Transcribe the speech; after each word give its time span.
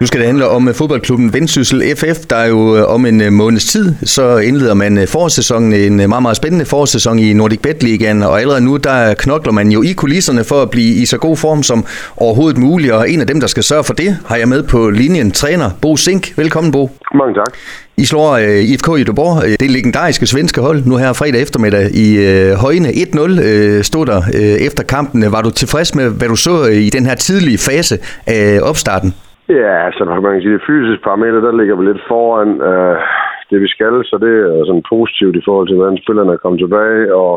Nu 0.00 0.06
skal 0.06 0.20
det 0.20 0.26
handle 0.26 0.48
om 0.48 0.68
øh, 0.68 0.74
fodboldklubben 0.74 1.32
Vendsyssel 1.32 1.96
FF, 1.96 2.26
der 2.30 2.36
er 2.36 2.46
jo 2.46 2.76
øh, 2.76 2.94
om 2.94 3.06
en 3.06 3.20
øh, 3.20 3.32
måneds 3.32 3.64
tid, 3.64 3.94
så 4.02 4.36
indleder 4.36 4.74
man 4.74 5.08
forårssæsonen, 5.08 5.72
en 5.72 5.96
meget, 5.96 6.22
meget 6.22 6.36
spændende 6.36 6.64
forårssæson 6.64 7.18
i 7.18 7.32
Nordic 7.32 7.60
Bet 7.60 7.82
Ligaen, 7.82 8.22
og 8.22 8.40
allerede 8.40 8.60
nu, 8.60 8.76
der 8.76 9.14
knokler 9.14 9.52
man 9.52 9.70
jo 9.70 9.82
i 9.82 9.92
kulisserne 9.92 10.44
for 10.44 10.62
at 10.62 10.70
blive 10.70 10.94
i 10.94 11.06
så 11.06 11.18
god 11.18 11.36
form 11.36 11.62
som 11.62 11.84
overhovedet 12.16 12.58
muligt, 12.58 12.92
og 12.92 13.10
en 13.10 13.20
af 13.20 13.26
dem, 13.26 13.40
der 13.40 13.46
skal 13.46 13.62
sørge 13.62 13.84
for 13.84 13.94
det, 13.94 14.18
har 14.26 14.36
jeg 14.36 14.48
med 14.48 14.62
på 14.62 14.90
linjen, 14.90 15.30
træner 15.30 15.70
Bo 15.82 15.96
Sink. 15.96 16.32
Velkommen, 16.36 16.72
Bo. 16.72 16.90
Mange 17.14 17.34
tak. 17.34 17.54
I 17.96 18.04
slår 18.04 18.34
uh, 18.34 18.42
IFK 18.42 18.88
Göteborg, 18.88 19.56
det 19.60 19.70
legendariske 19.70 20.26
svenske 20.26 20.60
hold, 20.60 20.84
nu 20.84 20.96
her 20.96 21.12
fredag 21.12 21.42
eftermiddag 21.42 21.90
i 21.94 22.18
uh, 22.18 22.52
Højne 22.52 22.88
1-0 22.88 23.20
uh, 23.20 23.82
stod 23.82 24.06
der 24.06 24.18
uh, 24.18 24.40
efter 24.40 24.82
kampen. 24.82 25.32
Var 25.32 25.42
du 25.42 25.50
tilfreds 25.50 25.94
med, 25.94 26.08
hvad 26.08 26.28
du 26.28 26.36
så 26.36 26.62
uh, 26.62 26.72
i 26.72 26.90
den 26.90 27.06
her 27.06 27.14
tidlige 27.14 27.58
fase 27.58 27.98
af 28.26 28.60
opstarten? 28.62 29.14
Ja, 29.58 29.74
altså 29.86 30.04
man 30.04 30.32
kan 30.32 30.42
sige, 30.42 30.54
det 30.58 30.68
fysiske 30.70 31.04
parameter, 31.04 31.40
der 31.40 31.58
ligger 31.58 31.76
vi 31.76 31.84
lidt 31.84 32.02
foran 32.08 32.50
øh, 32.70 32.98
det, 33.50 33.58
vi 33.60 33.68
skal, 33.68 33.94
så 34.04 34.16
det 34.24 34.34
er 34.60 34.64
sådan 34.66 34.88
positivt 34.94 35.36
i 35.36 35.44
forhold 35.46 35.66
til, 35.68 35.76
hvordan 35.76 35.98
spillerne 36.02 36.32
er 36.32 36.42
kommet 36.42 36.60
tilbage, 36.60 37.14
og 37.14 37.32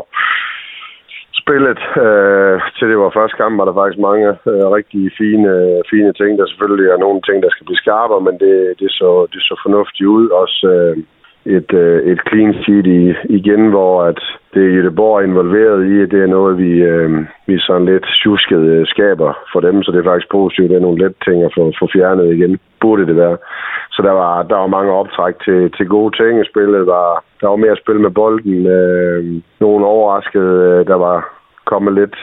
spillet 1.40 1.80
øh, 2.06 2.56
til 2.76 2.86
det 2.90 2.98
var 2.98 3.16
første 3.18 3.36
kamp, 3.40 3.52
var 3.58 3.66
der 3.66 3.78
faktisk 3.80 4.00
mange 4.08 4.28
øh, 4.50 4.66
rigtig 4.78 5.02
fine, 5.20 5.52
fine 5.92 6.12
ting. 6.20 6.30
Der 6.38 6.46
selvfølgelig 6.46 6.88
er 6.90 6.98
nogle 7.04 7.20
ting, 7.26 7.36
der 7.42 7.50
skal 7.52 7.66
blive 7.66 7.82
skarpere, 7.84 8.20
men 8.26 8.34
det, 8.44 8.56
det, 8.80 8.90
så, 8.98 9.10
det 9.32 9.40
så 9.42 9.54
fornuftigt 9.64 10.08
ud. 10.16 10.26
Også 10.42 10.58
øh, 10.74 10.96
et, 11.46 11.72
øh, 11.72 12.02
et 12.12 12.20
clean 12.28 12.54
sheet 12.62 12.86
i, 12.86 13.14
igen, 13.38 13.68
hvor 13.68 14.02
at 14.02 14.20
det 14.54 14.74
Göteborg 14.76 15.18
er 15.18 15.24
involveret 15.24 15.86
i, 15.86 16.06
det 16.12 16.22
er 16.22 16.26
noget, 16.26 16.58
vi, 16.58 16.72
øh, 16.92 17.10
vi 17.46 17.58
sådan 17.58 17.86
lidt 17.86 18.06
tjusket 18.22 18.64
øh, 18.74 18.86
skaber 18.86 19.32
for 19.52 19.60
dem, 19.60 19.82
så 19.82 19.92
det 19.92 19.98
er 19.98 20.10
faktisk 20.10 20.30
positivt. 20.30 20.70
Det 20.70 20.76
er 20.76 20.86
nogle 20.86 21.02
let 21.04 21.14
ting 21.24 21.44
at 21.44 21.52
få, 21.54 21.72
få 21.78 21.88
fjernet 21.92 22.34
igen. 22.34 22.58
Burde 22.80 23.06
det 23.06 23.16
være. 23.16 23.36
Så 23.90 24.02
der 24.02 24.10
var, 24.10 24.42
der 24.42 24.56
var 24.56 24.66
mange 24.66 24.92
optræk 24.92 25.34
til, 25.44 25.70
til 25.76 25.86
gode 25.86 26.16
ting. 26.16 26.46
Spillet 26.46 26.86
var, 26.86 27.24
der 27.40 27.48
var 27.48 27.56
mere 27.56 27.76
spil 27.76 28.00
med 28.00 28.10
bolden. 28.10 28.66
Øh, 28.66 29.24
nogle 29.60 29.86
overraskede. 29.86 30.54
Øh, 30.68 30.86
der 30.86 30.94
var 30.94 31.18
kommet 31.64 31.94
lidt 31.94 32.16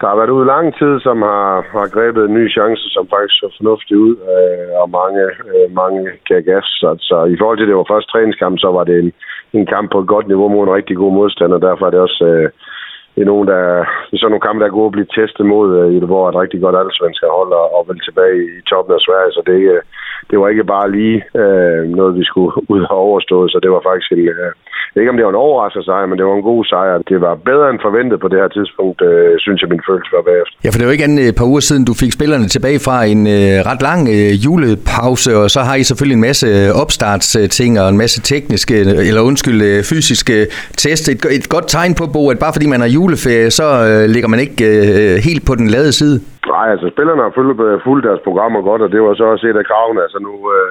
der 0.00 0.06
har 0.10 0.16
været 0.20 0.36
ude 0.36 0.46
lang 0.54 0.66
tid, 0.80 0.92
som 1.06 1.16
har, 1.22 1.50
har 1.76 1.86
grebet 1.96 2.22
en 2.24 2.34
ny 2.38 2.44
chance, 2.56 2.84
som 2.94 3.04
faktisk 3.14 3.36
så 3.40 3.48
fornuftigt 3.56 4.00
ud, 4.06 4.14
øh, 4.32 4.70
og 4.80 4.86
mange, 5.00 5.24
øh, 5.52 5.66
mange 5.82 6.02
kan 6.28 6.40
gas. 6.50 6.66
Så, 6.80 6.88
så 7.08 7.16
i 7.34 7.36
forhold 7.40 7.58
til, 7.58 7.68
det 7.68 7.76
var 7.76 7.92
første 7.92 8.10
træningskamp, 8.12 8.56
så 8.58 8.68
var 8.76 8.84
det 8.84 8.96
en, 9.04 9.12
en 9.58 9.66
kamp 9.66 9.86
på 9.90 9.98
et 10.00 10.12
godt 10.14 10.26
niveau 10.28 10.48
mod 10.48 10.62
en 10.66 10.76
rigtig 10.78 10.96
god 10.96 11.12
modstander. 11.12 11.58
Derfor 11.58 11.86
er 11.86 11.90
det 11.90 12.00
også 12.00 12.24
øh, 12.32 12.48
det 13.14 13.22
er, 13.22 13.30
nogle, 13.32 13.46
der, 13.52 13.62
det 14.08 14.14
er 14.14 14.20
sådan 14.20 14.32
nogle 14.32 14.46
kampe, 14.46 14.60
der 14.60 14.68
er 14.68 14.78
gode 14.78 14.90
at 14.90 14.96
blive 14.96 15.12
testet 15.18 15.46
mod 15.54 15.68
øh, 15.80 15.88
i 15.94 15.98
hvor 16.10 16.24
et 16.28 16.40
rigtig 16.42 16.60
godt 16.64 16.76
allsvensker 16.80 17.28
hold 17.38 17.52
og, 17.60 17.66
og 17.76 17.82
vel 17.88 18.00
tilbage 18.00 18.36
i 18.46 18.50
toppen 18.70 18.94
af 18.96 19.00
Sverige. 19.06 19.32
Så 19.36 19.42
det, 19.50 19.60
øh, 19.74 19.80
det 20.30 20.36
var 20.40 20.48
ikke 20.48 20.72
bare 20.74 20.88
lige 20.98 21.18
øh, 21.42 21.80
noget, 21.98 22.12
vi 22.20 22.24
skulle 22.30 22.52
ud 22.74 22.82
og 22.90 22.96
overstå, 23.08 23.48
så 23.48 23.58
det 23.62 23.70
var 23.70 23.82
faktisk 23.88 24.12
en, 24.12 24.18
øh, 24.18 24.52
jeg 24.94 25.00
ved 25.00 25.02
ikke, 25.02 25.14
om 25.14 25.18
det 25.18 25.26
var 25.26 25.34
en 25.36 25.44
overraskende 25.46 25.84
sejr, 25.84 26.06
men 26.06 26.18
det 26.18 26.26
var 26.26 26.36
en 26.36 26.50
god 26.52 26.64
sejr. 26.64 26.94
Det 27.10 27.18
var 27.26 27.34
bedre 27.50 27.66
end 27.70 27.78
forventet 27.86 28.16
på 28.20 28.28
det 28.32 28.38
her 28.42 28.50
tidspunkt, 28.58 28.98
øh, 29.08 29.34
synes 29.44 29.58
jeg, 29.62 29.68
min 29.74 29.82
følelse 29.88 30.10
var 30.16 30.22
bagefter. 30.30 30.54
Ja, 30.64 30.68
for 30.70 30.78
det 30.78 30.86
var 30.86 30.92
ikke 30.96 31.08
andet 31.08 31.28
et 31.28 31.36
par 31.40 31.48
uger 31.52 31.64
siden, 31.68 31.84
du 31.90 31.94
fik 32.02 32.12
spillerne 32.18 32.46
tilbage 32.54 32.80
fra 32.86 32.96
en 33.12 33.22
øh, 33.36 33.56
ret 33.70 33.82
lang 33.88 34.00
øh, 34.14 34.30
julepause, 34.44 35.30
og 35.40 35.46
så 35.54 35.60
har 35.68 35.74
I 35.80 35.84
selvfølgelig 35.90 36.18
en 36.20 36.26
masse 36.30 36.46
øh, 36.56 36.82
opstartsting 36.82 37.72
og 37.80 37.86
en 37.88 37.98
masse 38.04 38.18
tekniske, 38.32 38.74
eller 39.10 39.22
undskyld, 39.30 39.58
øh, 39.68 39.78
fysiske 39.90 40.36
test. 40.82 41.04
Et, 41.12 41.20
et 41.38 41.46
godt 41.54 41.66
tegn 41.76 41.92
på, 42.00 42.04
Bo, 42.14 42.22
at 42.32 42.38
bare 42.44 42.54
fordi 42.56 42.66
man 42.74 42.80
har 42.84 42.90
juleferie, 43.04 43.50
så 43.60 43.66
øh, 43.88 44.04
ligger 44.14 44.28
man 44.32 44.40
ikke 44.46 44.64
øh, 44.76 45.14
helt 45.28 45.42
på 45.48 45.54
den 45.60 45.68
lade 45.74 45.92
side. 46.00 46.16
Nej, 46.54 46.66
altså 46.74 46.86
spillerne 46.94 47.22
har 47.26 47.32
fulgt, 47.38 47.60
øh, 47.68 47.76
fulgt 47.86 48.06
deres 48.08 48.22
programmer 48.26 48.60
godt, 48.68 48.82
og 48.86 48.90
det 48.94 49.00
var 49.06 49.14
så 49.14 49.24
også 49.32 49.46
et 49.46 49.62
af 49.62 49.66
kravene. 49.70 50.00
Altså 50.06 50.18
nu, 50.26 50.34
øh, 50.56 50.70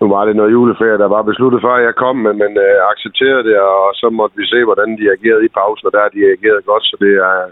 nu 0.00 0.04
var 0.14 0.22
det 0.24 0.34
noget 0.36 0.54
juleferie, 0.56 1.02
der 1.04 1.10
var 1.16 1.22
besluttet 1.30 1.60
før 1.66 1.76
jeg 1.88 1.94
kom, 2.04 2.16
men, 2.26 2.34
men 2.42 2.52
øh, 2.66 2.76
accepterede 2.92 3.44
det, 3.48 3.56
og 3.72 3.84
så 4.00 4.06
måtte 4.18 4.34
vi 4.40 4.46
se, 4.52 4.60
hvordan 4.68 4.90
de 5.00 5.04
agerede 5.16 5.44
i 5.46 5.54
pausen, 5.58 5.86
og 5.86 5.92
der 5.94 6.02
har 6.04 6.12
de 6.16 6.32
agerede 6.36 6.68
godt, 6.70 6.84
så 6.90 6.96
det 7.04 7.12
er 7.28 7.36
øh, 7.46 7.50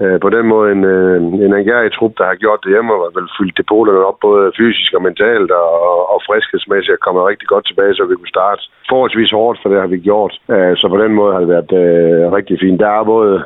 Øh, 0.00 0.20
på 0.20 0.28
den 0.36 0.46
måde 0.52 0.72
en, 0.72 0.84
øh, 0.84 1.16
en 1.46 1.54
angærig 1.58 1.92
trup, 1.92 2.12
der 2.18 2.26
har 2.30 2.34
gjort 2.34 2.60
det 2.64 2.72
hjemme, 2.72 2.92
og 2.94 3.12
vel 3.16 3.28
fyldt 3.38 3.58
depoterne 3.60 4.06
op 4.08 4.18
både 4.20 4.52
fysisk 4.58 4.90
og 4.96 5.02
mentalt, 5.02 5.50
og, 5.50 6.10
og 6.12 6.18
friskhedsmæssigt 6.26 6.94
er 6.94 7.04
kommet 7.06 7.28
rigtig 7.30 7.48
godt 7.48 7.66
tilbage, 7.66 7.94
så 7.94 8.04
vi 8.04 8.14
kunne 8.16 8.36
starte 8.36 8.62
forholdsvis 8.90 9.30
hårdt, 9.30 9.58
for 9.62 9.68
det 9.68 9.80
har 9.80 9.90
vi 9.94 9.98
gjort. 9.98 10.34
Øh, 10.54 10.76
så 10.76 10.86
på 10.88 10.98
den 11.02 11.12
måde 11.18 11.32
har 11.32 11.40
det 11.40 11.52
været 11.56 11.72
rigtig 12.38 12.56
fint. 12.60 12.80
Der 12.80 12.88
er 12.88 13.04
både 13.04 13.44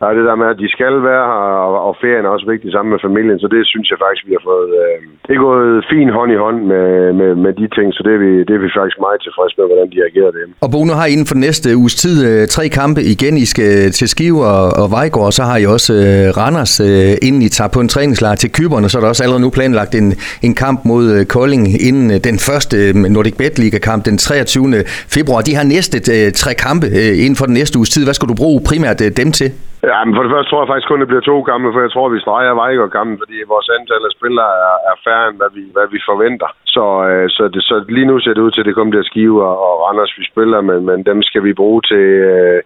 der 0.00 0.06
er 0.08 0.14
det 0.18 0.24
der 0.28 0.40
med, 0.42 0.48
at 0.54 0.58
de 0.62 0.68
skal 0.76 0.94
være 1.10 1.26
her, 1.32 1.46
og, 1.66 1.74
og 1.88 1.92
ferien 2.02 2.24
er 2.26 2.32
også 2.36 2.48
vigtig 2.54 2.70
sammen 2.72 2.90
med 2.94 3.00
familien, 3.06 3.38
så 3.42 3.48
det 3.54 3.62
synes 3.72 3.86
jeg 3.90 3.98
faktisk, 4.04 4.24
vi 4.28 4.34
har 4.38 4.44
fået... 4.50 4.70
Øh, 4.82 4.96
det 5.26 5.32
er 5.34 5.40
gået 5.48 5.84
fint 5.92 6.10
hånd 6.18 6.30
i 6.36 6.38
hånd 6.44 6.58
med, 6.72 6.88
med, 7.20 7.30
med 7.44 7.52
de 7.60 7.66
ting, 7.76 7.88
så 7.96 8.00
det 8.06 8.12
er, 8.16 8.20
vi, 8.26 8.32
det 8.48 8.54
er 8.58 8.62
vi 8.66 8.70
faktisk 8.78 8.98
meget 9.06 9.20
tilfredse 9.26 9.54
med, 9.58 9.66
hvordan 9.70 9.88
de 9.94 9.98
agerer 10.08 10.32
det. 10.36 10.42
Og 10.64 10.68
Bo, 10.72 10.80
nu 10.88 10.92
har 10.98 11.06
I 11.06 11.12
inden 11.16 11.28
for 11.30 11.38
næste 11.46 11.68
uges 11.82 11.94
tid 12.04 12.16
øh, 12.28 12.40
tre 12.56 12.64
kampe 12.80 13.00
igen. 13.14 13.34
I 13.44 13.46
skal 13.54 13.70
til 13.98 14.08
Skive 14.14 14.40
og, 14.54 14.64
og 14.80 14.86
Vejgaard, 14.96 15.26
og 15.30 15.34
så 15.38 15.42
har 15.50 15.56
I 15.62 15.64
også 15.76 15.92
øh, 16.02 16.24
Randers, 16.40 16.74
øh, 16.88 17.26
inden 17.26 17.42
I 17.48 17.50
tager 17.56 17.70
på 17.76 17.80
en 17.84 17.90
træningslejr 17.94 18.36
til 18.42 18.50
Kyberne, 18.56 18.88
så 18.88 18.94
er 18.98 19.02
der 19.02 19.10
også 19.12 19.22
allerede 19.24 19.44
nu 19.46 19.50
planlagt 19.58 19.92
en, 20.02 20.08
en 20.46 20.54
kamp 20.64 20.78
mod 20.90 21.04
øh, 21.14 21.20
Kolding 21.34 21.64
inden 21.88 22.06
øh, 22.14 22.18
den 22.28 22.36
første 22.48 22.76
øh, 22.84 22.94
Nordic 23.14 23.36
Bet 23.40 23.54
Liga-kamp 23.62 24.00
den 24.08 24.18
23. 24.18 24.84
februar. 25.16 25.40
De 25.48 25.54
har 25.58 25.64
næste 25.74 25.96
øh, 26.16 26.32
tre 26.42 26.52
kampe 26.66 26.86
øh, 26.86 27.12
inden 27.24 27.36
for 27.40 27.46
den 27.50 27.54
næste 27.60 27.74
uges 27.78 27.90
tid. 27.90 28.02
Hvad 28.06 28.14
skal 28.14 28.28
du 28.28 28.34
bruge 28.34 28.58
primært 28.68 29.00
øh, 29.06 29.10
dem 29.20 29.32
til? 29.32 29.50
Ja, 29.82 30.04
men 30.04 30.14
for 30.14 30.22
det 30.22 30.32
første 30.32 30.50
tror 30.50 30.62
jeg 30.62 30.70
faktisk 30.72 30.88
kun, 30.88 31.00
det 31.00 31.08
bliver 31.08 31.30
to 31.30 31.42
kampe, 31.42 31.72
for 31.72 31.80
jeg 31.80 31.92
tror, 31.92 32.08
vi 32.08 32.20
streger 32.20 32.54
Vejgaard 32.60 32.90
kampen, 32.90 33.18
fordi 33.22 33.36
vores 33.54 33.68
antal 33.78 34.02
af 34.08 34.12
spillere 34.18 34.52
er, 34.68 34.76
er 34.90 34.96
færre, 35.06 35.28
end 35.28 35.36
hvad 35.40 35.50
vi, 35.56 35.62
hvad 35.76 35.86
vi 35.94 36.00
forventer. 36.10 36.50
Så, 36.74 36.84
øh, 37.08 37.26
så, 37.36 37.42
det, 37.54 37.62
så 37.70 37.84
lige 37.88 38.10
nu 38.10 38.20
ser 38.20 38.34
det 38.34 38.46
ud 38.46 38.50
til, 38.50 38.60
at 38.60 38.66
det 38.66 38.74
kommer 38.74 38.90
bliver 38.90 39.10
Skive 39.10 39.44
og, 39.48 39.56
og 39.66 39.74
Randers, 39.84 40.18
vi 40.18 40.24
spiller, 40.32 40.60
men, 40.60 40.78
men 40.86 40.98
dem 41.10 41.22
skal 41.22 41.44
vi 41.44 41.52
bruge 41.60 41.82
til, 41.90 42.06
øh, 42.32 42.62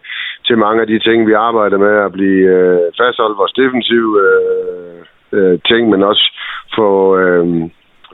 til 0.47 0.59
mange 0.59 0.81
af 0.81 0.87
de 0.87 0.99
ting, 0.99 1.19
vi 1.27 1.33
arbejder 1.33 1.79
med, 1.79 1.95
at 2.07 2.13
blive 2.13 2.43
øh, 2.57 2.81
fastholdt 3.01 3.39
vores 3.41 3.59
defensive 3.63 4.13
øh, 4.27 4.99
øh, 5.37 5.59
ting, 5.71 5.83
men 5.91 6.03
også 6.03 6.25
få... 6.77 6.89
Øh, 7.19 7.47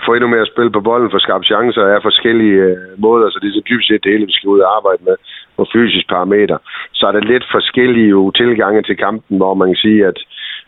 få 0.04 0.14
endnu 0.14 0.28
mere 0.28 0.46
spil 0.52 0.70
på 0.70 0.80
bolden, 0.80 1.10
for 1.10 1.18
skabt 1.18 1.46
chancer 1.46 1.84
af 1.94 2.02
forskellige 2.02 2.60
øh, 2.70 2.76
måder, 2.98 3.30
så 3.30 3.38
det 3.42 3.48
er 3.48 3.58
så 3.58 3.64
dybt 3.70 3.86
set 3.86 4.04
det 4.04 4.12
hele, 4.12 4.26
vi 4.26 4.36
skal 4.36 4.48
ud 4.48 4.60
og 4.60 4.76
arbejde 4.76 5.02
med 5.08 5.16
på 5.56 5.66
fysisk 5.74 6.08
parameter. 6.08 6.58
Så 6.92 7.06
er 7.06 7.12
der 7.12 7.20
lidt 7.32 7.44
forskellige 7.50 8.32
tilgange 8.40 8.82
til 8.82 8.96
kampen, 8.96 9.36
hvor 9.36 9.54
man 9.54 9.68
kan 9.68 9.76
sige, 9.86 10.06
at, 10.06 10.18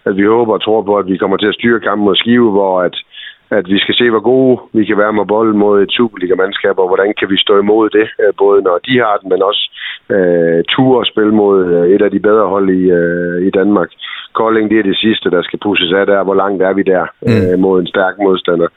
at 0.05 0.17
vi 0.17 0.25
håber 0.25 0.53
og 0.55 0.63
tror 0.63 0.83
på, 0.83 0.97
at 0.97 1.07
vi 1.07 1.17
kommer 1.17 1.37
til 1.37 1.47
at 1.53 1.55
styre 1.55 1.81
kampen 1.81 2.05
mod 2.05 2.17
Skive, 2.17 2.51
hvor 2.51 2.83
at, 2.83 2.97
at 3.51 3.65
vi 3.69 3.79
skal 3.79 3.95
se, 3.95 4.11
hvor 4.11 4.21
gode 4.21 4.61
vi 4.73 4.85
kan 4.85 4.99
være 4.99 5.13
med 5.13 5.27
bolden 5.27 5.59
mod 5.59 5.83
et 5.83 5.93
Superliga-mandskab, 5.93 6.79
og 6.79 6.89
hvordan 6.89 7.15
kan 7.19 7.31
vi 7.31 7.37
stå 7.37 7.59
imod 7.59 7.91
det, 7.91 8.07
øh, 8.21 8.33
både 8.39 8.63
når 8.63 8.79
de 8.87 8.99
har 8.99 9.17
den, 9.17 9.29
men 9.29 9.43
også 9.43 9.65
øh, 10.15 10.65
ture 10.73 10.99
og 10.99 11.07
spille 11.07 11.35
mod 11.35 11.57
øh, 11.75 11.95
et 11.95 12.03
af 12.03 12.11
de 12.11 12.21
bedre 12.21 12.47
hold 12.49 12.69
i, 12.81 12.83
øh, 13.01 13.47
i 13.47 13.51
Danmark. 13.51 13.91
Kolding, 14.33 14.71
det 14.71 14.79
er 14.79 14.83
det 14.91 14.99
sidste, 14.99 15.31
der 15.31 15.43
skal 15.43 15.59
pusses 15.59 15.93
af 15.93 16.07
der. 16.07 16.25
Hvor 16.25 16.35
langt 16.35 16.63
er 16.63 16.73
vi 16.73 16.83
der 16.83 17.05
mm. 17.23 17.53
øh, 17.53 17.59
mod 17.59 17.81
en 17.81 17.87
stærk 17.87 18.15
modstander? 18.19 18.69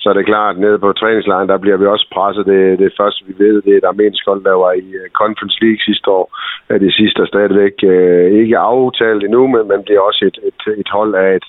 Så 0.00 0.08
er 0.10 0.14
det 0.14 0.26
klart, 0.26 0.54
at 0.54 0.60
nede 0.60 0.78
på 0.78 0.92
træningslejren, 0.92 1.48
der 1.48 1.58
bliver 1.58 1.76
vi 1.76 1.86
også 1.86 2.06
presset. 2.14 2.46
Det, 2.46 2.78
det 2.78 2.92
første, 3.00 3.24
vi 3.28 3.34
ved, 3.44 3.62
det 3.62 3.72
er 3.72 3.78
et 3.78 3.90
armensk 3.92 4.26
hold, 4.26 4.44
der 4.44 4.56
var 4.64 4.72
i 4.72 4.88
øh, 5.00 5.10
Conference 5.20 5.58
League 5.64 5.82
sidste 5.88 6.10
år. 6.10 6.26
Det 6.68 6.94
sidste 6.94 7.22
er 7.22 7.26
stadigvæk 7.26 7.74
øh, 7.82 8.40
ikke 8.40 8.58
aftalt 8.58 9.24
endnu, 9.24 9.46
men 9.46 9.68
man 9.68 9.82
bliver 9.86 10.00
også 10.00 10.22
et, 10.30 10.38
et, 10.48 10.60
et 10.82 10.88
hold 10.88 11.14
af 11.14 11.36
et, 11.36 11.46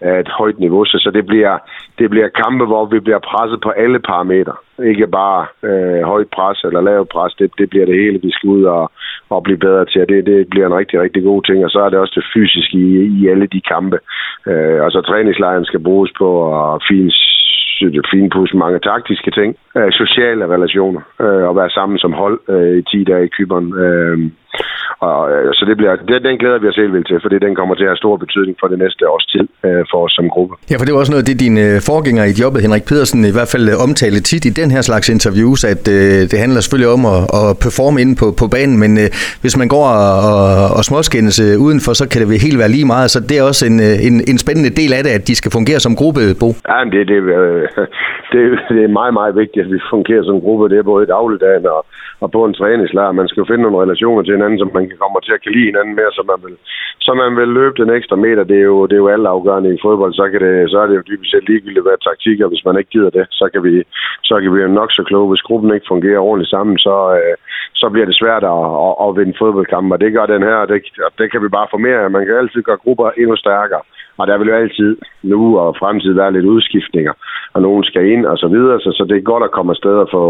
af 0.00 0.20
et 0.20 0.28
højt 0.28 0.58
niveau. 0.58 0.84
Så, 0.84 0.98
så 1.04 1.10
det, 1.10 1.26
bliver, 1.26 1.58
det 1.98 2.10
bliver 2.10 2.28
kampe, 2.28 2.64
hvor 2.66 2.84
vi 2.86 3.00
bliver 3.00 3.18
presset 3.18 3.60
på 3.60 3.70
alle 3.70 3.98
parametre. 3.98 4.56
Ikke 4.84 5.06
bare 5.06 5.46
øh, 5.62 6.02
højt 6.02 6.30
pres 6.36 6.64
eller 6.64 6.80
lavt 6.80 7.08
pres. 7.08 7.34
Det, 7.34 7.50
det 7.58 7.70
bliver 7.70 7.86
det 7.86 7.94
hele, 7.94 8.18
vi 8.22 8.30
skal 8.30 8.48
ud 8.48 8.64
og, 8.64 8.90
og 9.30 9.42
blive 9.42 9.58
bedre 9.58 9.84
til. 9.84 10.08
Det, 10.08 10.26
det 10.26 10.50
bliver 10.50 10.66
en 10.66 10.78
rigtig, 10.80 11.00
rigtig 11.00 11.22
god 11.22 11.42
ting. 11.42 11.64
Og 11.64 11.70
så 11.70 11.78
er 11.80 11.88
det 11.88 11.98
også 11.98 12.14
det 12.16 12.30
fysiske 12.34 12.78
i, 12.78 12.88
i 13.20 13.28
alle 13.28 13.46
de 13.46 13.60
kampe. 13.60 13.98
Øh, 14.46 14.80
og 14.84 14.90
så 14.90 15.00
træningslejren 15.00 15.64
skal 15.64 15.80
bruges 15.80 16.10
på 16.18 16.28
at 16.74 16.82
fint 17.78 18.06
finpudse 18.10 18.56
mange 18.56 18.78
taktiske 18.78 19.30
ting, 19.30 19.56
øh, 19.76 19.92
sociale 19.92 20.44
relationer, 20.54 21.02
øh, 21.20 21.44
og 21.48 21.56
være 21.56 21.70
sammen 21.70 21.98
som 21.98 22.12
hold 22.12 22.40
øh, 22.48 22.78
i 22.78 22.82
10 22.82 23.04
dage 23.04 23.24
i 23.24 23.32
Kyberen. 23.36 23.68
Øh, 23.84 24.18
og, 25.00 25.20
øh, 25.32 25.48
så 25.58 25.62
det 25.68 25.76
bliver, 25.76 25.96
det, 26.08 26.22
den 26.28 26.38
glæder 26.38 26.58
vi 26.58 26.68
os 26.68 26.76
helt 26.82 26.92
vildt 26.92 27.08
til, 27.08 27.18
fordi 27.24 27.36
den 27.46 27.54
kommer 27.54 27.74
til 27.74 27.84
at 27.84 27.90
have 27.92 28.02
stor 28.04 28.16
betydning 28.16 28.56
for 28.60 28.68
det 28.72 28.78
næste 28.84 29.02
års 29.12 29.26
tid 29.32 29.46
øh, 29.66 29.82
for 29.90 29.98
os 30.04 30.12
som 30.18 30.28
gruppe. 30.34 30.54
Ja, 30.70 30.74
for 30.76 30.84
det 30.84 30.92
er 30.92 30.98
også 30.98 31.12
noget 31.12 31.24
af 31.24 31.28
det, 31.30 31.40
dine 31.46 31.60
øh, 31.68 31.76
forgænger 31.90 32.24
i 32.24 32.34
jobbet, 32.42 32.62
Henrik 32.66 32.84
Pedersen, 32.90 33.20
i 33.30 33.34
hvert 33.36 33.50
fald 33.54 33.64
øh, 33.72 33.86
omtalte 33.86 34.20
tit 34.30 34.44
i 34.50 34.52
den 34.60 34.68
her 34.74 34.82
slags 34.90 35.06
interviews, 35.16 35.60
at 35.72 35.82
øh, 35.96 36.20
det 36.30 36.38
handler 36.44 36.60
selvfølgelig 36.60 36.92
om 36.96 37.02
at, 37.14 37.20
at 37.40 37.46
performe 37.64 37.98
inde 38.04 38.14
på, 38.22 38.26
på 38.40 38.46
banen, 38.56 38.76
men 38.84 38.92
øh, 39.02 39.08
hvis 39.42 39.54
man 39.60 39.68
går 39.74 39.86
og, 39.98 40.16
og, 40.32 40.44
og 40.78 40.82
småskændes 40.88 41.36
øh, 41.46 41.54
udenfor, 41.66 41.92
så 42.00 42.04
kan 42.10 42.18
det 42.20 42.46
helt 42.46 42.58
være 42.62 42.74
lige 42.76 42.88
meget, 42.94 43.08
så 43.14 43.18
det 43.28 43.34
er 43.40 43.44
også 43.50 43.62
en, 43.70 43.76
en, 44.08 44.14
en 44.30 44.38
spændende 44.44 44.72
del 44.80 44.90
af 44.96 45.02
det, 45.04 45.12
at 45.18 45.24
de 45.28 45.34
skal 45.40 45.50
fungere 45.58 45.80
som 45.86 45.92
gruppe, 46.00 46.20
Bo. 46.42 46.48
Ja, 46.70 46.78
det, 46.94 47.02
det, 47.12 47.18
øh, 47.38 47.62
det, 48.32 48.42
det 48.70 48.80
er 48.86 48.96
meget, 49.00 49.14
meget 49.20 49.34
vigtigt, 49.42 49.64
at 49.64 49.72
vi 49.74 49.80
fungerer 49.94 50.24
som 50.30 50.38
gruppe. 50.44 50.64
Det 50.72 50.78
er 50.78 50.90
både 50.92 51.02
i 51.06 51.12
dagligdagen 51.16 51.66
og, 51.76 51.80
og 52.22 52.28
på 52.32 52.40
en 52.44 52.54
træningslejr. 52.58 53.18
Man 53.20 53.28
skal 53.28 53.40
jo 53.40 53.50
finde 53.50 53.64
nogle 53.64 53.82
relationer 53.84 54.22
til 54.22 54.34
hinanden, 54.36 54.58
som 54.58 54.70
man 54.74 54.88
kan 54.88 54.98
komme 55.00 55.20
til 55.26 55.36
at 55.36 55.42
kan 55.42 55.52
lide 55.52 55.70
hinanden 55.70 55.94
mere, 55.98 56.12
så 56.18 56.22
man 56.30 56.38
vil, 56.44 56.56
så 57.06 57.10
man 57.22 57.32
vil 57.38 57.48
løbe 57.58 57.76
den 57.82 57.90
ekstra 57.98 58.16
meter. 58.16 58.44
Det 58.50 58.58
er 58.60 58.68
jo, 58.72 58.78
det 58.86 58.96
er 58.96 59.04
jo 59.04 59.12
alle 59.14 59.28
afgørende 59.28 59.74
i 59.74 59.82
fodbold. 59.86 60.12
Så, 60.20 60.24
kan 60.30 60.40
det, 60.46 60.70
så 60.70 60.76
er 60.82 60.86
det 60.86 60.96
jo 60.96 61.08
dybest 61.10 61.30
set 61.30 61.48
ligegyldigt, 61.48 61.86
hvad 61.86 61.98
taktik 62.08 62.40
og 62.40 62.48
Hvis 62.48 62.64
man 62.68 62.78
ikke 62.78 62.90
gider 62.94 63.10
det, 63.18 63.24
så 63.30 63.44
kan 63.52 63.62
vi, 63.66 63.74
så 64.28 64.34
kan 64.40 64.50
vi 64.54 64.60
jo 64.64 64.68
nok 64.80 64.90
så 64.92 65.02
kloge. 65.08 65.28
Hvis 65.32 65.46
gruppen 65.48 65.74
ikke 65.74 65.92
fungerer 65.92 66.26
ordentligt 66.28 66.54
sammen, 66.54 66.78
så, 66.78 66.96
øh, 67.20 67.36
så 67.80 67.86
bliver 67.92 68.06
det 68.08 68.20
svært 68.22 68.44
at, 68.54 68.64
at, 68.86 68.94
at 69.04 69.16
vinde 69.18 69.40
fodboldkampe. 69.42 69.94
Og 69.94 70.00
det 70.00 70.12
gør 70.12 70.26
den 70.26 70.42
her, 70.42 70.58
det, 70.70 70.78
det 71.18 71.26
kan 71.32 71.42
vi 71.42 71.48
bare 71.48 71.70
få 71.70 71.78
mere. 71.86 72.10
Man 72.16 72.26
kan 72.26 72.36
altid 72.36 72.62
gøre 72.62 72.84
grupper 72.84 73.10
endnu 73.10 73.36
stærkere. 73.36 73.82
Og 74.18 74.24
der 74.26 74.38
vil 74.38 74.48
jo 74.48 74.54
altid 74.62 74.90
nu 75.22 75.40
og 75.62 75.76
fremtid 75.80 76.12
være 76.20 76.32
lidt 76.32 76.46
udskiftninger, 76.54 77.14
og 77.54 77.62
nogen 77.62 77.84
skal 77.84 78.04
ind 78.14 78.24
og 78.32 78.36
så 78.42 78.48
videre, 78.54 78.80
så, 78.84 78.90
så 78.98 79.02
det 79.08 79.16
er 79.16 79.30
godt 79.32 79.44
at 79.44 79.54
komme 79.56 79.70
afsted 79.74 79.96
og 80.04 80.08
få, 80.16 80.24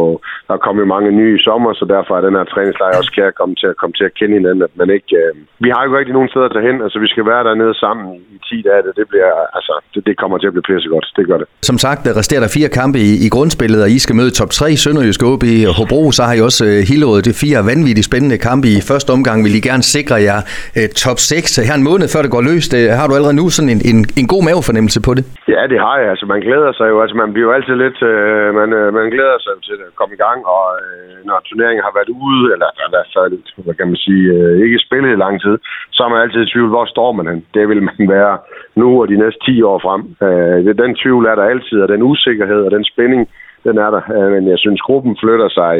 der 0.48 0.56
kommer 0.64 0.80
jo 0.82 0.88
mange 0.94 1.10
nye 1.20 1.38
sommer, 1.46 1.70
så 1.72 1.84
derfor 1.94 2.12
er 2.16 2.22
den 2.26 2.38
her 2.38 2.44
træningslejr 2.52 2.98
også 3.00 3.12
kære 3.16 3.38
komme 3.40 3.54
til 3.60 3.68
at 3.72 3.76
komme 3.80 3.94
til 3.98 4.04
at 4.08 4.14
kende 4.18 4.34
hinanden, 4.38 4.68
men 4.78 4.88
ikke, 4.96 5.12
øh, 5.22 5.32
vi 5.64 5.68
har 5.72 5.80
jo 5.80 5.86
ikke 5.86 5.98
rigtig 5.98 6.16
nogen 6.18 6.32
steder 6.32 6.48
at 6.48 6.66
hen, 6.68 6.76
altså 6.86 6.98
vi 7.04 7.08
skal 7.12 7.24
være 7.32 7.42
dernede 7.48 7.74
sammen 7.84 8.04
i 8.34 8.36
10 8.48 8.62
dage, 8.68 8.82
det, 8.86 8.92
det 9.00 9.06
bliver, 9.12 9.32
altså, 9.58 9.74
det, 9.94 10.00
det 10.08 10.14
kommer 10.22 10.36
til 10.38 10.48
at 10.50 10.54
blive 10.54 10.68
pisse 10.68 10.88
godt, 10.94 11.06
det 11.18 11.26
gør 11.30 11.38
det. 11.42 11.46
Som 11.70 11.78
sagt, 11.86 12.00
øh, 12.00 12.04
der 12.06 12.12
resterer 12.20 12.42
der 12.44 12.50
fire 12.58 12.70
kampe 12.80 12.98
i, 13.08 13.10
i 13.26 13.28
grundspillet, 13.34 13.80
og 13.84 13.90
I 13.96 13.98
skal 14.04 14.14
møde 14.20 14.32
top 14.40 14.50
3, 14.50 14.76
Sønderjysk 14.84 15.20
OB 15.30 15.44
og 15.70 15.74
Hobro, 15.78 16.02
så 16.18 16.22
har 16.28 16.34
I 16.38 16.40
også 16.48 16.62
øh, 16.70 16.78
Hillerød, 16.90 17.20
det 17.26 17.32
er 17.36 17.40
fire 17.46 17.58
vanvittigt 17.72 18.06
spændende 18.10 18.38
kampe 18.48 18.66
i 18.76 18.78
første 18.90 19.10
omgang, 19.16 19.38
vil 19.44 19.54
I 19.60 19.60
gerne 19.70 19.84
sikre 19.96 20.16
jer 20.28 20.40
øh, 20.78 20.88
top 21.04 21.18
6 21.18 21.56
her 21.68 21.74
en 21.80 21.86
måned 21.90 22.06
før 22.12 22.22
det 22.22 22.30
går 22.36 22.42
løs, 22.50 22.68
det, 22.72 22.80
øh, 22.86 22.90
har 22.98 23.06
du 23.08 23.14
allerede 23.18 23.36
nu 23.42 23.46
sådan 23.56 23.70
en, 23.74 23.77
en, 23.90 23.98
en 24.20 24.26
god 24.32 24.42
mavefornemmelse 24.48 25.00
på 25.06 25.12
det? 25.18 25.24
Ja, 25.54 25.62
det 25.72 25.78
har 25.86 25.96
jeg, 26.02 26.08
altså 26.14 26.26
man 26.34 26.40
glæder 26.46 26.72
sig 26.78 26.86
jo, 26.92 26.96
altså 27.02 27.16
man 27.22 27.32
bliver 27.32 27.48
jo 27.48 27.56
altid 27.58 27.76
lidt, 27.84 27.98
Øh, 28.02 28.54
man, 28.60 28.68
øh, 28.78 28.88
man 28.98 29.06
glæder 29.14 29.38
sig 29.44 29.54
til 29.68 29.78
at 29.86 29.94
komme 29.98 30.12
i 30.14 30.22
gang, 30.26 30.38
og 30.54 30.66
øh, 30.82 31.16
når 31.28 31.38
turneringen 31.48 31.86
har 31.86 31.94
været 31.98 32.10
ude, 32.26 32.44
eller 32.54 32.68
i 32.86 32.90
hvert 32.94 33.10
fald, 33.16 33.34
hvad 33.64 33.74
kan 33.78 33.88
man 33.92 34.00
sige, 34.06 34.24
øh, 34.36 34.54
ikke 34.64 34.84
spillet 34.86 35.10
i 35.12 35.22
lang 35.24 35.34
tid, 35.44 35.56
så 35.94 36.00
er 36.04 36.10
man 36.12 36.22
altid 36.22 36.40
i 36.42 36.50
tvivl, 36.52 36.68
hvor 36.74 36.84
står 36.94 37.10
man 37.12 37.26
hen? 37.30 37.40
Det 37.56 37.64
vil 37.70 37.82
man 37.88 38.04
være 38.16 38.34
nu 38.80 38.88
og 39.00 39.08
de 39.08 39.22
næste 39.24 39.40
10 39.46 39.62
år 39.70 39.78
frem. 39.86 40.02
Øh, 40.26 40.58
den 40.82 40.92
tvivl 41.02 41.22
er 41.26 41.34
der 41.34 41.52
altid, 41.52 41.78
og 41.84 41.88
den 41.88 42.02
usikkerhed 42.02 42.60
og 42.66 42.70
den 42.76 42.84
spænding, 42.92 43.22
den 43.66 43.78
er 43.84 43.90
der. 43.94 44.02
Øh, 44.16 44.28
men 44.34 44.44
jeg 44.52 44.58
synes, 44.58 44.80
gruppen 44.88 45.16
flytter 45.22 45.48
sig 45.48 45.74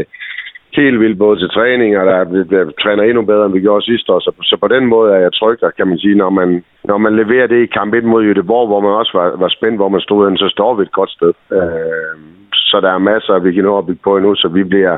helt 0.77 1.01
vildt 1.01 1.19
både 1.19 1.39
til 1.39 1.49
træning, 1.49 1.99
og 1.99 2.07
der, 2.07 2.25
der 2.25 2.71
træner 2.83 3.03
endnu 3.03 3.23
bedre, 3.23 3.47
end 3.47 3.55
vi 3.55 3.61
gjorde 3.61 3.85
sidste 3.85 4.13
år. 4.13 4.21
Så, 4.21 4.33
så 4.43 4.57
på 4.61 4.69
den 4.69 4.87
måde 4.87 5.13
er 5.13 5.21
jeg 5.21 5.33
tryg, 5.33 5.59
kan 5.77 5.89
man 5.89 5.99
sige, 5.99 6.15
når 6.15 6.31
man, 6.31 6.65
når 6.85 6.99
man 6.99 7.17
leverer 7.17 7.47
det 7.47 7.63
i 7.63 7.75
kamp 7.79 7.95
1 7.95 8.05
mod 8.05 8.25
Jødeborg, 8.25 8.67
hvor 8.67 8.81
man 8.81 8.91
også 8.91 9.13
var, 9.19 9.37
var 9.37 9.49
spændt, 9.49 9.77
hvor 9.77 9.89
man 9.89 10.01
stod 10.01 10.37
så 10.37 10.49
står 10.49 10.75
vi 10.75 10.83
et 10.83 10.93
godt 10.93 11.11
sted. 11.11 11.33
Øh, 11.53 12.17
så 12.71 12.77
der 12.81 12.91
er 12.93 13.09
masser, 13.13 13.39
vi 13.39 13.53
kan 13.53 13.65
nå 13.65 13.79
at 13.79 13.87
bygge 13.87 14.05
på 14.05 14.17
endnu, 14.17 14.35
så 14.35 14.49
vi 14.49 14.63
bliver, 14.65 14.97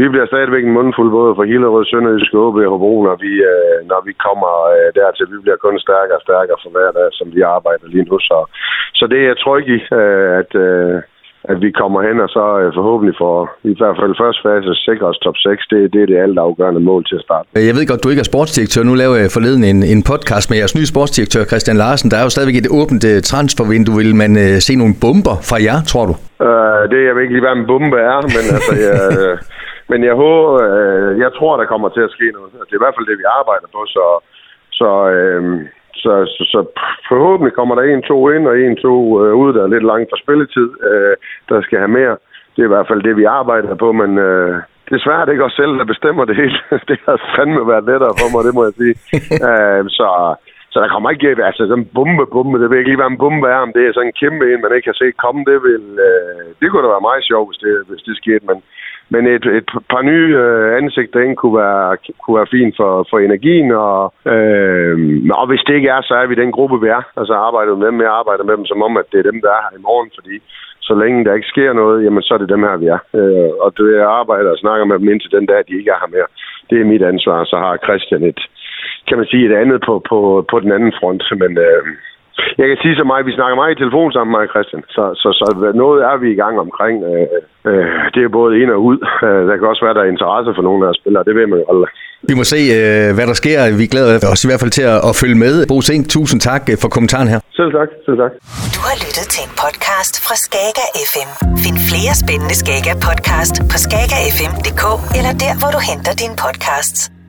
vi 0.00 0.08
bliver 0.08 0.26
stadigvæk 0.26 0.64
en 0.64 0.76
mundfuld 0.78 1.10
både 1.10 1.34
for 1.34 1.44
Hillerød, 1.44 1.84
Sønderjysk, 1.84 2.34
OB 2.34 2.56
og 2.56 2.70
Hobro, 2.72 2.94
når 3.08 3.16
vi, 3.24 3.32
øh, 3.52 3.76
når 3.90 4.00
vi 4.08 4.12
kommer 4.26 4.52
øh, 4.74 4.88
dertil. 4.98 5.32
Vi 5.34 5.38
bliver 5.44 5.60
kun 5.64 5.78
stærkere 5.78 6.18
og 6.20 6.26
stærkere 6.28 6.58
for 6.62 6.70
hver 6.74 6.90
dag, 6.98 7.08
som 7.18 7.28
vi 7.34 7.40
arbejder 7.56 7.86
lige 7.94 8.08
nu. 8.10 8.18
Så, 8.18 8.38
så 8.98 9.04
det 9.10 9.18
er 9.20 9.26
jeg 9.30 9.38
tryg 9.38 9.66
i, 9.76 9.78
øh, 10.00 10.30
at, 10.40 10.52
øh, 10.66 10.96
at 11.44 11.58
vi 11.64 11.70
kommer 11.80 12.00
hen 12.08 12.20
og 12.20 12.28
så 12.28 12.44
øh, 12.60 12.68
forhåbentlig 12.78 13.14
får 13.22 13.38
i 13.72 13.74
hvert 13.80 13.96
fald 14.00 14.12
første 14.22 14.40
fase 14.46 14.70
sikre 14.86 15.06
os 15.12 15.18
top 15.24 15.36
6. 15.36 15.66
Det, 15.70 15.92
det 15.92 16.00
er 16.02 16.06
det 16.06 16.18
alt 16.24 16.38
afgørende 16.38 16.80
mål 16.80 17.02
til 17.04 17.16
at 17.20 17.24
starte. 17.26 17.46
Jeg 17.68 17.74
ved 17.76 17.86
godt, 17.90 18.04
du 18.04 18.08
ikke 18.12 18.24
er 18.26 18.32
sportsdirektør. 18.32 18.82
Nu 18.90 18.94
laver 19.02 19.16
jeg 19.22 19.30
forleden 19.36 19.64
en, 19.72 19.80
en 19.94 20.02
podcast 20.10 20.46
med 20.50 20.56
jeres 20.60 20.76
nye 20.78 20.92
sportsdirektør, 20.94 21.44
Christian 21.50 21.76
Larsen. 21.82 22.10
Der 22.10 22.16
er 22.18 22.24
jo 22.26 22.32
stadigvæk 22.34 22.58
et 22.58 22.70
åbent 22.80 23.02
uh, 23.10 23.16
transfervindue. 23.30 23.96
Vil 24.02 24.14
man 24.22 24.32
uh, 24.44 24.56
se 24.66 24.72
nogle 24.82 24.94
bomber 25.04 25.36
fra 25.48 25.58
jer, 25.66 25.78
tror 25.92 26.04
du? 26.10 26.14
Uh, 26.46 26.82
det 26.90 26.98
jeg 27.06 27.14
ved 27.14 27.22
ikke 27.22 27.34
lige, 27.36 27.46
hvad 27.46 27.56
en 27.60 27.70
bombe 27.72 27.98
er, 28.12 28.18
men 28.36 28.44
altså... 28.56 28.74
Jeg, 28.86 28.98
uh, 29.20 29.36
men 29.92 30.00
jeg 30.08 30.14
håber, 30.22 30.50
uh, 30.68 31.10
jeg 31.24 31.30
tror, 31.38 31.52
der 31.60 31.66
kommer 31.72 31.88
til 31.96 32.02
at 32.08 32.14
ske 32.16 32.26
noget. 32.36 32.48
Det 32.68 32.74
er 32.74 32.80
i 32.80 32.84
hvert 32.84 32.96
fald 32.96 33.10
det, 33.10 33.18
vi 33.22 33.26
arbejder 33.40 33.68
på, 33.76 33.80
så, 33.96 34.04
så 34.80 34.88
uh, 35.18 35.44
så, 35.94 36.12
så, 36.36 36.42
så 36.52 36.60
forhåbentlig 37.08 37.52
kommer 37.54 37.74
der 37.74 37.82
en, 37.82 38.02
to 38.02 38.30
ind 38.30 38.46
og 38.46 38.60
en, 38.60 38.76
to 38.76 38.94
øh, 39.22 39.34
ud, 39.34 39.52
der 39.52 39.62
er 39.62 39.74
lidt 39.74 39.86
langt 39.92 40.10
for 40.10 40.18
spilletid, 40.24 40.68
øh, 40.90 41.14
der 41.48 41.62
skal 41.62 41.78
have 41.78 41.96
mere. 42.00 42.16
Det 42.52 42.60
er 42.62 42.68
i 42.68 42.74
hvert 42.74 42.88
fald 42.88 43.02
det, 43.02 43.16
vi 43.16 43.24
arbejder 43.24 43.74
på, 43.74 43.92
men 43.92 44.18
øh, 44.18 44.54
det 44.86 44.94
er 44.96 45.06
svært 45.06 45.28
ikke 45.28 45.44
os 45.44 45.58
selv, 45.60 45.72
der 45.78 45.92
bestemmer 45.92 46.24
det 46.24 46.36
hele. 46.36 46.58
det 46.90 46.98
har 47.06 47.18
fandme 47.36 47.62
været 47.72 47.88
lettere 47.90 48.14
for 48.20 48.28
mig, 48.32 48.42
det 48.46 48.54
må 48.54 48.62
jeg 48.68 48.74
sige. 48.80 48.94
øh, 49.48 49.82
så, 49.98 50.08
så 50.72 50.76
der 50.82 50.88
kommer 50.94 51.10
ikke, 51.10 51.44
altså 51.50 51.62
sådan 51.62 51.78
en 51.78 51.90
bombe, 51.96 52.24
bombe, 52.34 52.56
det 52.60 52.70
ved 52.70 52.78
ikke 52.78 52.90
lige, 52.90 53.00
hvad 53.02 53.12
en 53.12 53.22
bombe 53.24 53.46
er, 53.54 53.60
om 53.66 53.72
det 53.76 53.82
er 53.82 53.92
sådan 53.92 54.10
en 54.10 54.20
kæmpe 54.22 54.44
en, 54.50 54.62
man 54.62 54.74
ikke 54.74 54.88
kan 54.90 55.02
se 55.02 55.08
komme, 55.24 55.40
det 55.50 55.58
vil, 55.66 55.86
øh, 56.08 56.46
det 56.58 56.66
kunne 56.66 56.84
da 56.84 56.94
være 56.94 57.08
meget 57.10 57.24
sjovt, 57.30 57.48
hvis 57.48 57.60
det, 57.64 57.74
hvis 57.88 58.02
det 58.06 58.14
skete, 58.22 58.44
men 58.50 58.58
men 59.12 59.26
et, 59.26 59.46
et 59.58 59.70
par 59.92 60.02
nye 60.02 60.30
øh, 60.44 60.76
ansigter 60.78 61.20
ind 61.20 61.36
kunne 61.36 61.56
være, 61.64 61.96
kunne 62.20 62.38
være 62.40 62.52
fint 62.56 62.74
for, 62.76 63.06
for 63.10 63.18
energien, 63.18 63.70
og, 63.70 64.12
øh, 64.34 64.96
og 65.40 65.46
hvis 65.46 65.64
det 65.66 65.74
ikke 65.74 65.92
er, 65.96 66.00
så 66.02 66.14
er 66.14 66.26
vi 66.26 66.34
den 66.42 66.52
gruppe, 66.52 66.76
vi 66.80 66.88
er. 66.88 67.02
Altså 67.20 67.34
arbejder 67.34 67.76
med 67.76 67.86
dem, 67.86 68.00
jeg 68.00 68.12
arbejder 68.20 68.44
med 68.44 68.56
dem 68.56 68.66
som 68.66 68.82
om, 68.82 68.96
at 68.96 69.10
det 69.12 69.18
er 69.18 69.30
dem, 69.30 69.40
der 69.44 69.50
er 69.50 69.62
her 69.66 69.78
i 69.78 69.86
morgen, 69.88 70.10
fordi 70.18 70.36
så 70.88 70.94
længe 71.02 71.24
der 71.24 71.34
ikke 71.34 71.52
sker 71.54 71.72
noget, 71.72 72.04
jamen 72.04 72.22
så 72.22 72.34
er 72.34 72.38
det 72.38 72.54
dem 72.54 72.62
her, 72.62 72.76
vi 72.76 72.86
er. 72.96 73.00
Øh, 73.18 73.50
og 73.64 73.68
det 73.76 73.96
jeg 73.96 74.10
arbejder 74.20 74.50
og 74.50 74.58
snakker 74.64 74.84
med 74.84 74.98
dem 74.98 75.08
indtil 75.08 75.36
den 75.36 75.46
dag, 75.46 75.60
de 75.68 75.78
ikke 75.78 75.90
er 75.90 76.00
her 76.02 76.14
mere. 76.16 76.28
Det 76.70 76.80
er 76.80 76.92
mit 76.92 77.02
ansvar, 77.02 77.44
så 77.44 77.56
har 77.64 77.84
Christian 77.86 78.22
et, 78.22 78.40
kan 79.08 79.16
man 79.18 79.26
sige, 79.26 79.46
et 79.46 79.56
andet 79.62 79.80
på, 79.86 79.94
på, 80.10 80.18
på 80.50 80.60
den 80.60 80.72
anden 80.72 80.92
front, 81.00 81.22
men... 81.42 81.58
Øh, 81.58 81.82
jeg 82.58 82.66
kan 82.68 82.78
sige 82.82 82.96
så 82.96 83.04
meget, 83.10 83.26
vi 83.26 83.38
snakker 83.38 83.56
meget 83.60 83.74
i 83.74 83.80
telefon 83.82 84.12
sammen, 84.12 84.32
med 84.32 84.52
Christian. 84.54 84.82
Så, 84.96 85.04
så, 85.22 85.28
så 85.38 85.46
noget 85.82 85.98
er 86.10 86.16
vi 86.22 86.28
i 86.32 86.40
gang 86.42 86.54
omkring. 86.66 86.96
Øh, 87.10 87.26
øh, 87.70 87.86
det 88.14 88.22
er 88.22 88.36
både 88.40 88.52
ind 88.62 88.70
og 88.76 88.80
ud. 88.90 88.98
Øh, 89.26 89.40
der 89.48 89.54
kan 89.56 89.66
også 89.72 89.84
være, 89.84 89.94
der 89.94 90.02
er 90.04 90.14
interesse 90.14 90.50
for 90.56 90.64
nogle 90.68 90.82
af 90.88 90.94
spillere. 91.00 91.24
Det 91.28 91.34
ved 91.38 91.46
man 91.46 91.58
jo 91.62 91.66
aldrig. 91.72 91.90
Vi 92.30 92.34
må 92.40 92.44
se, 92.54 92.60
øh, 92.78 93.08
hvad 93.16 93.26
der 93.30 93.36
sker. 93.42 93.58
Vi 93.82 93.86
glæder 93.92 94.10
os 94.32 94.44
i 94.44 94.48
hvert 94.48 94.62
fald 94.62 94.74
til 94.78 94.84
at, 94.94 94.98
at 95.08 95.12
følge 95.22 95.38
med. 95.44 95.52
Bo 95.70 95.76
Seng, 95.88 96.02
tusind 96.16 96.40
tak 96.48 96.62
øh, 96.70 96.76
for 96.82 96.88
kommentaren 96.96 97.28
her. 97.32 97.40
Selv 97.58 97.70
tak. 97.78 97.88
Selv 98.06 98.16
tak. 98.22 98.32
Du 98.76 98.80
har 98.88 98.96
lyttet 99.04 99.26
til 99.34 99.42
en 99.46 99.54
podcast 99.64 100.14
fra 100.24 100.34
Skager 100.44 100.88
FM. 101.10 101.30
Find 101.64 101.78
flere 101.90 102.12
spændende 102.22 102.56
Skager 102.62 102.96
podcast 103.08 103.54
på 103.70 103.76
skagerfm.dk 103.84 104.84
eller 105.18 105.32
der, 105.44 105.52
hvor 105.60 105.70
du 105.76 105.80
henter 105.90 106.12
dine 106.22 106.36
podcasts. 106.44 107.19